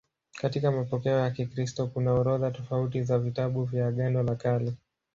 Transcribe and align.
Katika 0.41 0.71
mapokeo 0.71 1.19
ya 1.19 1.31
Kikristo 1.31 1.87
kuna 1.87 2.13
orodha 2.13 2.51
tofauti 2.51 3.03
za 3.03 3.19
vitabu 3.19 3.63
vya 3.63 3.87
Agano 3.87 4.23
la 4.23 4.35
Kale. 4.35 4.73